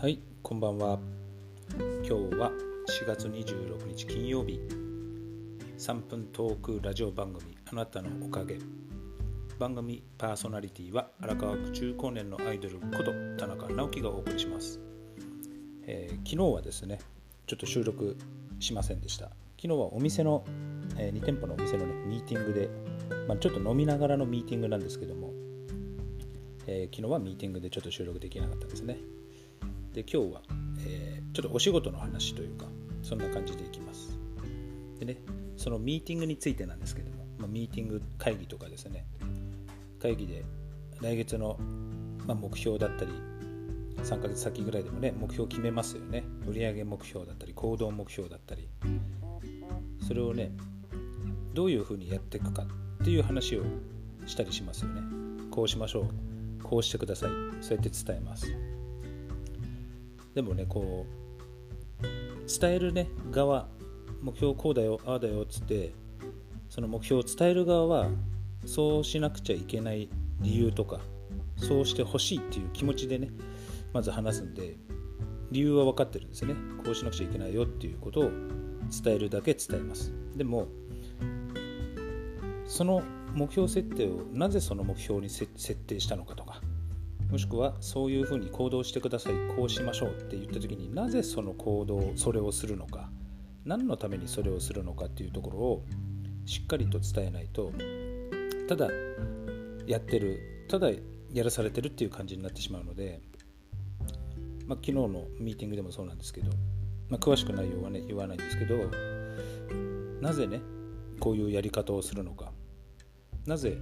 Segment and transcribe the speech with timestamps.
[0.00, 0.98] はい、こんばんは。
[1.76, 2.50] 今日は
[2.88, 4.58] 4月26日金曜日。
[5.76, 8.56] 3分トークラジオ番組あなたのおかげ。
[9.58, 14.80] 番組パーソナリティは荒川区中高年のアイドルこと田中直樹がお送りします、
[15.86, 16.98] えー、昨日はですね
[17.46, 18.16] ちょっと収録
[18.58, 19.26] しませんでした。
[19.26, 20.46] 昨日はお店の、
[20.96, 22.70] えー、2店舗のお店のねミーティングで、
[23.28, 25.30] まあ、ちょっと飲みながらのミーティングなんですけども
[26.66, 28.98] えー、昨日はミーティングでちょっと収録できなかったですね。
[29.92, 30.42] で、今日は、
[30.86, 32.66] えー、ちょっとお仕事の話というか、
[33.02, 34.18] そんな感じでいきます。
[34.98, 35.16] でね、
[35.56, 39.06] そのミーティングについてなんですけども、まあ、ミーティング会議とかですね、
[40.00, 40.44] 会議で
[41.00, 41.58] 来月の、
[42.26, 43.12] まあ、目標だったり、
[44.02, 46.24] 3ヶ月先ぐらいでもね、目標決めますよね。
[46.46, 48.68] 売上目標だったり、行動目標だったり、
[50.06, 50.52] それをね、
[51.52, 52.62] どういうふうにやっていくか
[53.02, 53.64] っていう話を
[54.26, 55.02] したりしますよね。
[55.50, 56.30] こうしましょう。
[56.62, 58.46] こうしてくださいそうやって伝えます
[60.34, 63.68] でもねこう伝えるね側
[64.22, 65.92] 目標こうだよああだよっつって
[66.68, 68.08] その目標を伝える側は
[68.64, 70.08] そうしなくちゃいけない
[70.40, 71.00] 理由とか
[71.56, 73.30] そうしてほしいっていう気持ちでね
[73.92, 74.76] まず話すんで
[75.50, 76.54] 理由は分かってるんですね。
[76.84, 78.30] こうしなくちゃいけないよっていうことを
[79.04, 80.12] 伝えるだけ伝えます。
[80.36, 80.68] でも
[82.66, 83.02] その
[83.34, 86.60] 目標設定をなぜその目標に設定したのかとか
[87.30, 89.34] もしくはそういうふうに行動してください。
[89.56, 93.10] こうしましょうって言った時になぜその行動それをするのか。
[93.64, 95.84] 何のためにそれをするのかっていうところを
[96.46, 97.72] しっかりと伝えないと
[98.68, 98.88] ただ
[99.86, 100.90] やってるただ
[101.32, 103.20] やらされてるっていう感じになってしまうので、
[104.66, 106.50] まあ、昨日のミーティングでもそうなんですけど、
[107.08, 108.76] まあ、詳しく内容はね言わないんですけど
[110.20, 110.60] なぜね
[111.18, 112.52] こういうやり方をするのか。
[113.46, 113.78] なぜ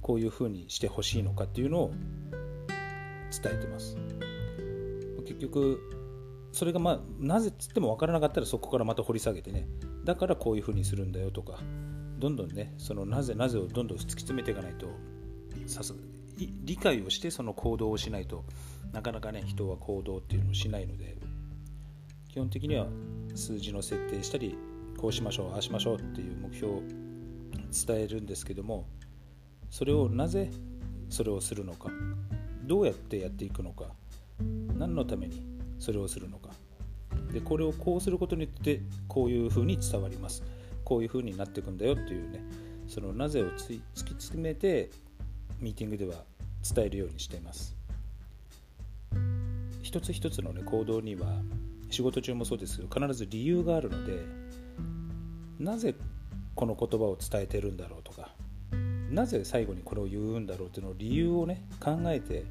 [0.00, 1.92] こういうふうにしてほしいのかっていうのを
[3.30, 3.96] 伝えてます。
[5.24, 5.80] 結局
[6.52, 9.68] それがまあなぜつっても分からなかったらそこからまた掘り下げてね。
[10.04, 11.60] だからこういうふうにするんだよとか
[12.18, 14.88] どんどんねそのなぜなぜをどんどん突き詰めていかないと
[15.66, 15.94] さす
[16.36, 18.44] 理解をしてその行動をしないと
[18.92, 21.18] なかなかね人は行動っていうのをしないので
[22.28, 22.86] 基本的には
[23.34, 24.56] 数字の設定したり
[24.96, 26.82] こうしましょうああしましょうっていう目標を
[27.86, 28.86] 伝えるんですけども
[29.68, 30.50] それをなぜ
[31.08, 31.90] それをするのか。
[32.70, 33.86] どうやってやっていくのか
[34.78, 35.42] 何のために
[35.80, 36.50] それをするのか。
[37.32, 40.44] でこれをこうすることによってこういうふうに伝わります。
[40.84, 42.44] こういうふうになっていくんだよっていうね
[42.86, 44.90] そのなぜを突き詰めて
[45.58, 46.22] ミーティングでは
[46.62, 47.76] 伝えるようにしています。
[49.82, 51.26] 一つ一つの、ね、行動には
[51.90, 54.22] 仕事中もそうですけど必ず理由があるので
[55.58, 55.96] なぜ
[56.54, 58.32] この言葉を伝えてるんだろうとか
[59.10, 62.44] なぜ最後にこれを言うんだろうっていうのを理由をね考えて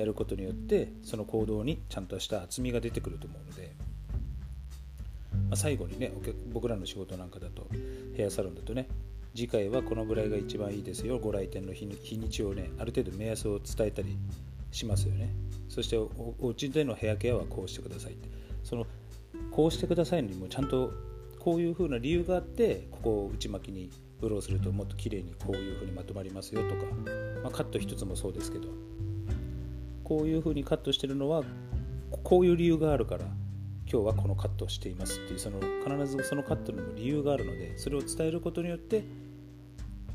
[0.00, 3.74] やることによってその行動にちゃんとした厚みが出てくると思うので、
[5.32, 6.10] まあ、最後にね
[6.52, 7.66] 僕らの仕事なんかだと
[8.16, 8.88] ヘアサロンだとね
[9.34, 14.16] 次回はこのぐらいが一番いいですよご来店の日にちをねある程度目安を伝えたり
[14.72, 15.34] しますよね。
[15.68, 18.28] そしておお家でのヘアケアはこうしてくださいって。
[18.64, 18.86] その
[19.50, 20.92] こうしてくださいにもちゃんと
[21.38, 23.90] こういうふうな理由があってここを内巻きに
[24.20, 26.84] ブローするともっと綺麗にこういうふうにまとまりますよとか、
[27.42, 28.68] まあ、カット一つもそうですけど
[30.10, 31.44] こういうふうにカットしてるのは
[32.24, 33.26] こういう理由があるから
[33.86, 39.04] 今日はこのカットをしていますっていうその必ずそのカットにも理由があるのでそれを伝えることによって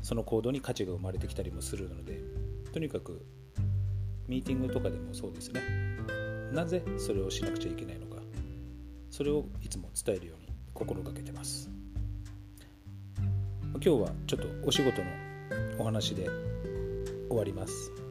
[0.02, 2.20] その行動に価値が生まれてきたりもするので
[2.74, 3.24] とにかく
[4.28, 5.62] ミーティングとかでもそうですね
[6.52, 8.20] なぜそれをしなくちゃいけないのか
[9.10, 11.70] それをいつも伝えるように心がけてます。
[13.72, 15.08] 今日はちょっとお仕事の
[15.78, 16.28] お話で
[17.30, 18.05] 終わります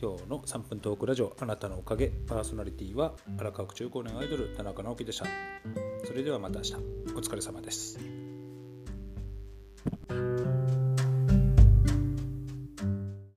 [0.00, 5.26] 今日の3分トークラジオあなたのおかげパーソナリティは荒川区中高年アイドル田中直樹でした。
[6.04, 6.74] それではまた明日。
[7.16, 8.17] お疲れ様です。